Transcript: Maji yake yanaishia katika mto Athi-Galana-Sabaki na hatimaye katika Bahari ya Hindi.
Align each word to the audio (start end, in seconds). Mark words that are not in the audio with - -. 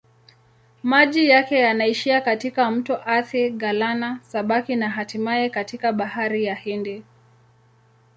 Maji 0.83 1.27
yake 1.29 1.59
yanaishia 1.59 2.21
katika 2.21 2.71
mto 2.71 3.01
Athi-Galana-Sabaki 3.05 4.75
na 4.75 4.89
hatimaye 4.89 5.49
katika 5.49 5.93
Bahari 5.93 6.45
ya 6.45 6.55
Hindi. 6.55 7.03